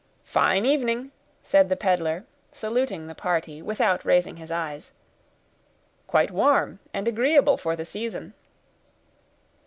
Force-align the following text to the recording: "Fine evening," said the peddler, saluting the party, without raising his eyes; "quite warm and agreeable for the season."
"Fine 0.25 0.65
evening," 0.65 1.11
said 1.43 1.69
the 1.69 1.75
peddler, 1.75 2.25
saluting 2.51 3.05
the 3.05 3.13
party, 3.13 3.61
without 3.61 4.03
raising 4.03 4.37
his 4.37 4.49
eyes; 4.51 4.93
"quite 6.07 6.31
warm 6.31 6.79
and 6.91 7.07
agreeable 7.07 7.55
for 7.55 7.75
the 7.75 7.85
season." 7.85 8.33